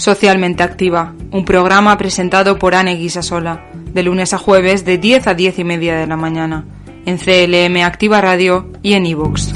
[0.00, 5.34] Socialmente Activa, un programa presentado por Anne Guisasola, de lunes a jueves de 10 a
[5.34, 6.64] 10 y media de la mañana,
[7.04, 9.52] en CLM Activa Radio y en iVoox.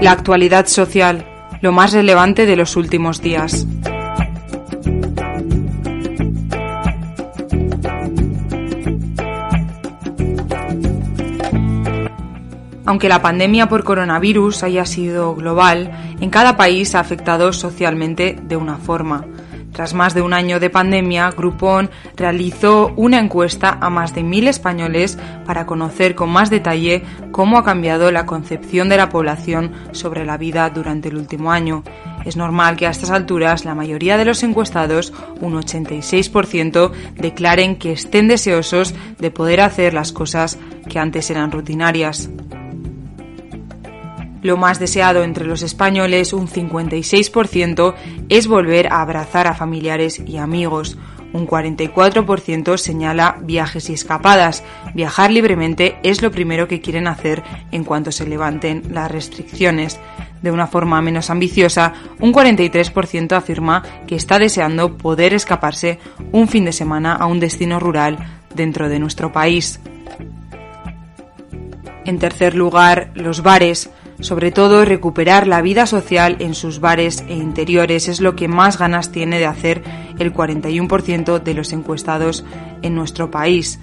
[0.00, 1.24] La actualidad social,
[1.60, 3.64] lo más relevante de los últimos días.
[12.88, 15.90] Aunque la pandemia por coronavirus haya sido global,
[16.22, 19.26] en cada país ha afectado socialmente de una forma.
[19.74, 24.48] Tras más de un año de pandemia, Groupon realizó una encuesta a más de mil
[24.48, 30.24] españoles para conocer con más detalle cómo ha cambiado la concepción de la población sobre
[30.24, 31.84] la vida durante el último año.
[32.24, 37.92] Es normal que a estas alturas la mayoría de los encuestados, un 86%, declaren que
[37.92, 42.30] estén deseosos de poder hacer las cosas que antes eran rutinarias.
[44.42, 47.94] Lo más deseado entre los españoles, un 56%,
[48.28, 50.96] es volver a abrazar a familiares y amigos.
[51.32, 54.64] Un 44% señala viajes y escapadas.
[54.94, 60.00] Viajar libremente es lo primero que quieren hacer en cuanto se levanten las restricciones.
[60.40, 65.98] De una forma menos ambiciosa, un 43% afirma que está deseando poder escaparse
[66.32, 68.18] un fin de semana a un destino rural
[68.54, 69.80] dentro de nuestro país.
[72.06, 73.90] En tercer lugar, los bares.
[74.20, 78.76] Sobre todo, recuperar la vida social en sus bares e interiores es lo que más
[78.76, 79.84] ganas tiene de hacer
[80.18, 82.44] el 41% de los encuestados
[82.82, 83.78] en nuestro país.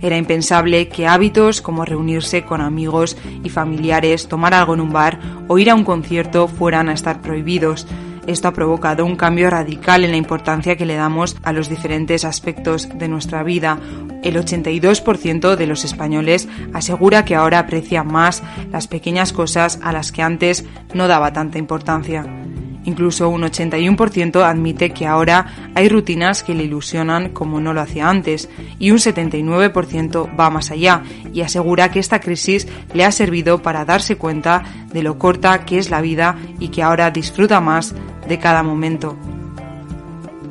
[0.00, 5.18] Era impensable que hábitos como reunirse con amigos y familiares, tomar algo en un bar
[5.48, 7.86] o ir a un concierto fueran a estar prohibidos.
[8.26, 12.24] Esto ha provocado un cambio radical en la importancia que le damos a los diferentes
[12.24, 13.78] aspectos de nuestra vida.
[14.22, 20.12] El 82% de los españoles asegura que ahora aprecia más las pequeñas cosas a las
[20.12, 20.64] que antes
[20.94, 22.39] no daba tanta importancia.
[22.84, 28.08] Incluso un 81% admite que ahora hay rutinas que le ilusionan como no lo hacía
[28.08, 28.48] antes
[28.78, 31.02] y un 79% va más allá
[31.32, 35.78] y asegura que esta crisis le ha servido para darse cuenta de lo corta que
[35.78, 37.94] es la vida y que ahora disfruta más
[38.26, 39.16] de cada momento.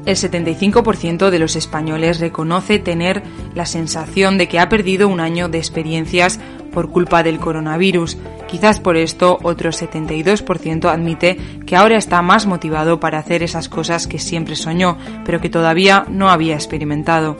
[0.06, 3.22] El 75% de los españoles reconoce tener
[3.53, 6.40] la sensación de que ha perdido un año de experiencias
[6.79, 8.17] por culpa del coronavirus.
[8.47, 11.35] Quizás por esto otro 72% admite
[11.66, 16.06] que ahora está más motivado para hacer esas cosas que siempre soñó, pero que todavía
[16.07, 17.35] no había experimentado.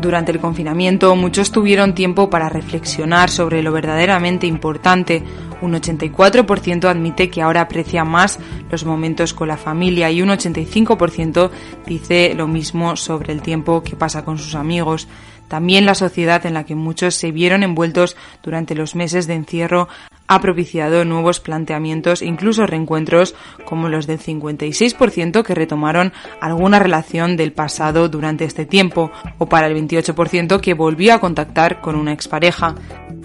[0.00, 5.22] Durante el confinamiento muchos tuvieron tiempo para reflexionar sobre lo verdaderamente importante.
[5.60, 11.50] Un 84% admite que ahora aprecia más los momentos con la familia y un 85%
[11.86, 15.08] dice lo mismo sobre el tiempo que pasa con sus amigos.
[15.52, 19.86] También la sociedad en la que muchos se vieron envueltos durante los meses de encierro
[20.26, 23.34] ha propiciado nuevos planteamientos, incluso reencuentros
[23.66, 29.66] como los del 56% que retomaron alguna relación del pasado durante este tiempo, o para
[29.66, 32.74] el 28% que volvió a contactar con una expareja.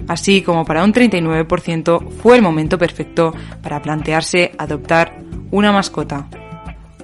[0.09, 3.33] Así como para un 39% fue el momento perfecto
[3.63, 5.15] para plantearse adoptar
[5.49, 6.27] una mascota.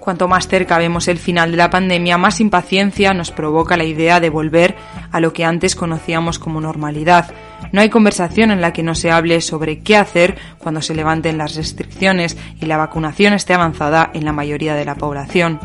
[0.04, 4.20] Cuanto más cerca vemos el final de la pandemia, más impaciencia nos provoca la idea
[4.20, 4.76] de volver
[5.14, 7.34] a lo que antes conocíamos como normalidad.
[7.72, 11.38] No hay conversación en la que no se hable sobre qué hacer cuando se levanten
[11.38, 15.62] las restricciones y la vacunación esté avanzada en la mayoría de la población.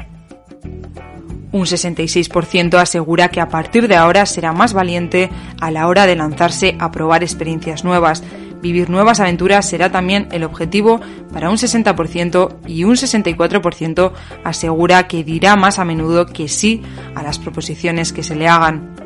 [1.50, 6.14] Un 66% asegura que a partir de ahora será más valiente a la hora de
[6.14, 8.22] lanzarse a probar experiencias nuevas,
[8.60, 11.00] Vivir nuevas aventuras será también el objetivo
[11.32, 14.12] para un 60% y un 64%
[14.44, 16.82] asegura que dirá más a menudo que sí
[17.14, 18.97] a las proposiciones que se le hagan.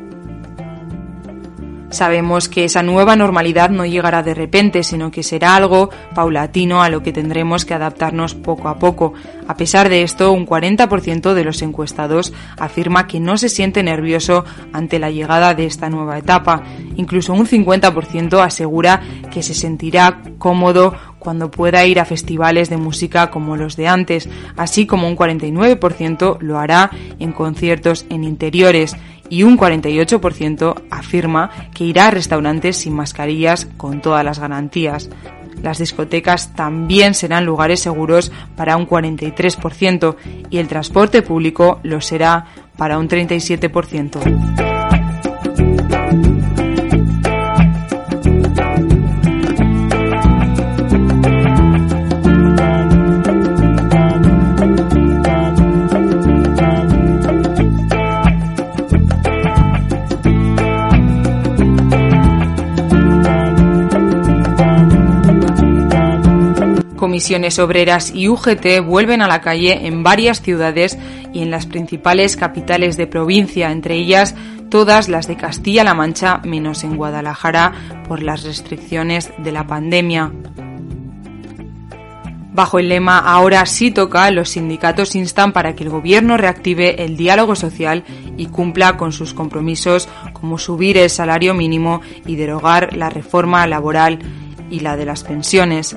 [1.93, 6.89] Sabemos que esa nueva normalidad no llegará de repente, sino que será algo paulatino a
[6.89, 9.13] lo que tendremos que adaptarnos poco a poco.
[9.47, 14.47] A pesar de esto, un 40% de los encuestados afirma que no se siente nervioso
[14.73, 16.63] ante la llegada de esta nueva etapa.
[16.97, 23.31] Incluso un 50% asegura que se sentirá cómodo cuando pueda ir a festivales de música
[23.31, 26.91] como los de antes, así como un 49% lo hará
[27.21, 28.97] en conciertos en interiores
[29.33, 35.09] y un 48% afirma que irá a restaurantes sin mascarillas con todas las garantías.
[35.63, 40.17] Las discotecas también serán lugares seguros para un 43%
[40.51, 42.45] y el transporte público lo será
[42.77, 44.72] para un 37%.
[67.13, 70.97] Comisiones Obreras y UGT vuelven a la calle en varias ciudades
[71.35, 74.35] y en las principales capitales de provincia, entre ellas
[74.71, 77.75] todas las de Castilla-La Mancha, menos en Guadalajara,
[78.09, 80.33] por las restricciones de la pandemia.
[82.55, 87.19] Bajo el lema Ahora sí toca, los sindicatos instan para que el Gobierno reactive el
[87.19, 88.05] diálogo social
[88.39, 94.19] y cumpla con sus compromisos como subir el salario mínimo y derogar la reforma laboral
[94.71, 95.95] y la de las pensiones.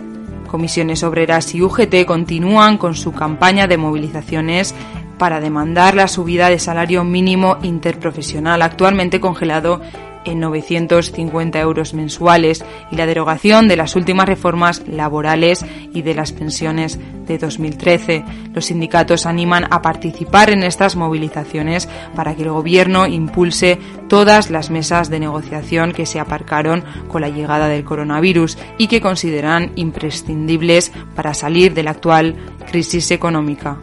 [0.48, 4.74] Comisiones Obreras y UGT continúan con su campaña de movilizaciones
[5.18, 9.82] para demandar la subida de salario mínimo interprofesional actualmente congelado
[10.26, 16.32] en 950 euros mensuales y la derogación de las últimas reformas laborales y de las
[16.32, 18.24] pensiones de 2013.
[18.54, 24.70] Los sindicatos animan a participar en estas movilizaciones para que el Gobierno impulse todas las
[24.70, 30.92] mesas de negociación que se aparcaron con la llegada del coronavirus y que consideran imprescindibles
[31.16, 32.36] para salir de la actual
[32.72, 33.78] crisis económica.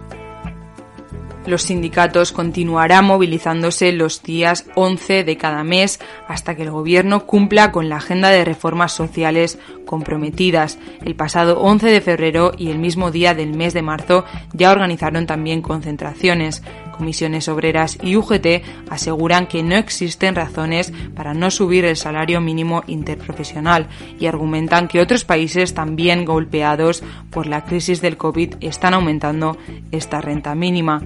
[1.46, 7.72] Los sindicatos continuarán movilizándose los días 11 de cada mes hasta que el Gobierno cumpla
[7.72, 10.78] con la agenda de reformas sociales comprometidas.
[11.04, 15.26] El pasado 11 de febrero y el mismo día del mes de marzo ya organizaron
[15.26, 16.62] también concentraciones.
[16.92, 22.84] Comisiones Obreras y UGT aseguran que no existen razones para no subir el salario mínimo
[22.86, 23.88] interprofesional
[24.20, 29.56] y argumentan que otros países también golpeados por la crisis del COVID están aumentando
[29.90, 31.02] esta renta mínima.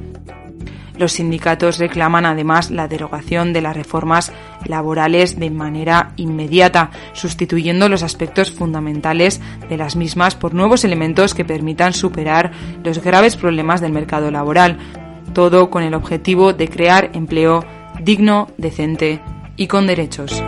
[0.99, 4.33] Los sindicatos reclaman además la derogación de las reformas
[4.65, 11.44] laborales de manera inmediata, sustituyendo los aspectos fundamentales de las mismas por nuevos elementos que
[11.44, 12.53] permitan superar
[12.83, 14.79] los graves problemas del mercado laboral,
[15.32, 17.64] todo con el objetivo de crear empleo
[18.00, 19.20] digno, decente
[19.56, 20.43] y con derechos.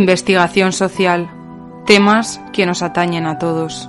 [0.00, 1.30] Investigación social.
[1.84, 3.86] Temas que nos atañen a todos.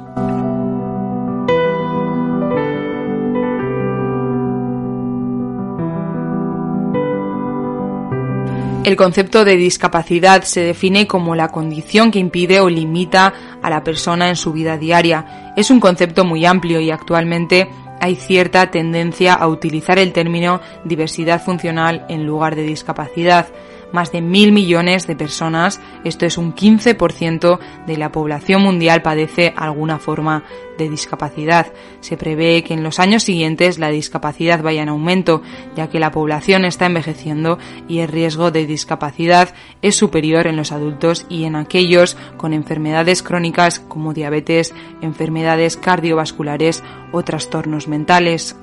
[8.83, 13.81] El concepto de discapacidad se define como la condición que impide o limita a la
[13.81, 15.53] persona en su vida diaria.
[15.55, 17.69] Es un concepto muy amplio y actualmente
[18.01, 23.47] hay cierta tendencia a utilizar el término diversidad funcional en lugar de discapacidad
[23.91, 29.53] más de mil millones de personas, esto es un 15% de la población mundial padece
[29.55, 30.43] alguna forma
[30.77, 31.73] de discapacidad.
[31.99, 35.41] Se prevé que en los años siguientes la discapacidad vaya en aumento,
[35.75, 40.71] ya que la población está envejeciendo y el riesgo de discapacidad es superior en los
[40.71, 48.55] adultos y en aquellos con enfermedades crónicas como diabetes, enfermedades cardiovasculares o trastornos mentales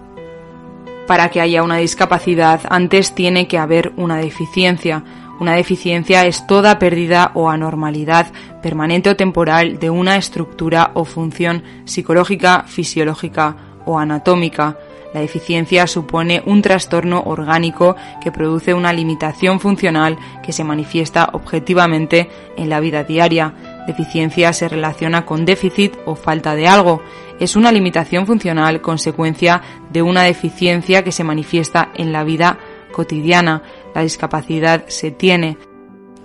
[1.09, 5.03] para que haya una discapacidad, antes tiene que haber una deficiencia.
[5.41, 8.27] Una deficiencia es toda pérdida o anormalidad
[8.62, 14.77] permanente o temporal de una estructura o función psicológica, fisiológica o anatómica.
[15.15, 22.29] La deficiencia supone un trastorno orgánico que produce una limitación funcional que se manifiesta objetivamente
[22.59, 23.55] en la vida diaria.
[23.88, 27.00] Deficiencia se relaciona con déficit o falta de algo
[27.40, 32.59] es una limitación funcional consecuencia de una deficiencia que se manifiesta en la vida
[32.92, 33.62] cotidiana.
[33.95, 35.57] La discapacidad se tiene.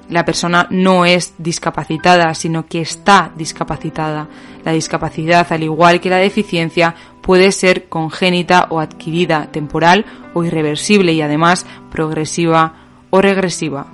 [0.10, 4.28] La persona no es discapacitada, sino que está discapacitada.
[4.66, 11.14] La discapacidad, al igual que la deficiencia, puede ser congénita o adquirida, temporal o irreversible
[11.14, 12.74] y además progresiva
[13.10, 13.93] o regresiva.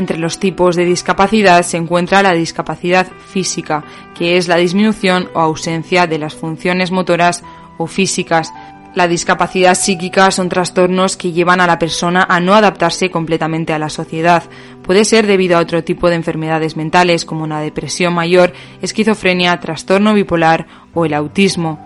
[0.00, 5.40] Entre los tipos de discapacidad se encuentra la discapacidad física, que es la disminución o
[5.40, 7.44] ausencia de las funciones motoras
[7.76, 8.50] o físicas.
[8.94, 13.78] La discapacidad psíquica son trastornos que llevan a la persona a no adaptarse completamente a
[13.78, 14.42] la sociedad.
[14.82, 20.14] Puede ser debido a otro tipo de enfermedades mentales como la depresión mayor, esquizofrenia, trastorno
[20.14, 21.78] bipolar o el autismo.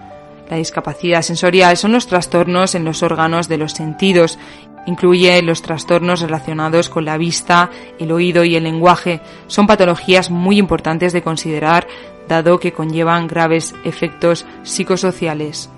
[0.49, 4.39] La discapacidad sensorial son los trastornos en los órganos de los sentidos
[4.87, 9.21] Incluye los trastornos relacionados con la vista, el oído y el lenguaje.
[9.47, 11.87] Son patologías muy importantes de considerar
[12.29, 15.71] dado que conllevan graves efectos psicosociales.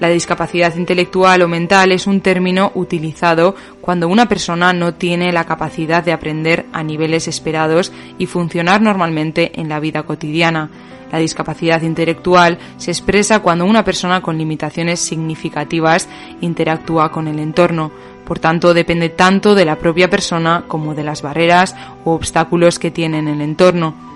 [0.00, 5.44] La discapacidad intelectual o mental es un término utilizado cuando una persona no tiene la
[5.44, 10.70] capacidad de aprender a niveles esperados y funcionar normalmente en la vida cotidiana.
[11.10, 16.08] La discapacidad intelectual se expresa cuando una persona con limitaciones significativas
[16.40, 17.90] interactúa con el entorno.
[18.24, 21.74] Por tanto, depende tanto de la propia persona como de las barreras
[22.04, 24.07] o obstáculos que tiene en el entorno.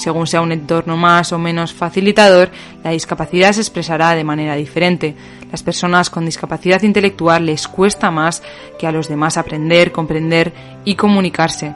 [0.00, 2.50] Según sea un entorno más o menos facilitador,
[2.82, 5.14] la discapacidad se expresará de manera diferente.
[5.52, 8.42] Las personas con discapacidad intelectual les cuesta más
[8.78, 10.54] que a los demás aprender, comprender
[10.86, 11.74] y comunicarse.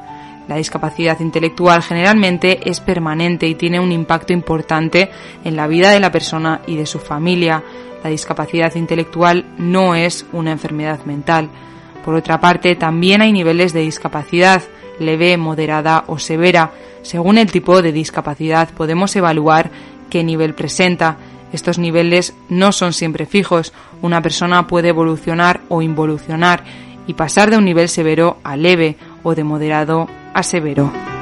[0.48, 5.10] La discapacidad intelectual generalmente es permanente y tiene un impacto importante
[5.44, 7.62] en la vida de la persona y de su familia.
[8.02, 11.50] La discapacidad intelectual no es una enfermedad mental.
[12.02, 14.62] Por otra parte, también hay niveles de discapacidad
[14.98, 16.72] leve, moderada o severa.
[17.02, 19.70] Según el tipo de discapacidad podemos evaluar
[20.10, 21.16] qué nivel presenta.
[21.52, 23.72] Estos niveles no son siempre fijos.
[24.02, 26.64] Una persona puede evolucionar o involucionar
[27.06, 31.13] y pasar de un nivel severo a leve o de moderado a severo.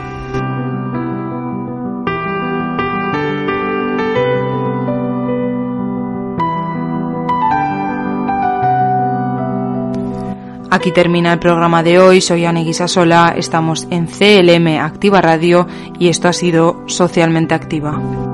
[10.73, 12.23] Aquí termina el programa de hoy.
[12.23, 13.35] Soy Aneguisa Sola.
[13.37, 18.32] Estamos en CLM Activa Radio y esto ha sido Socialmente Activa.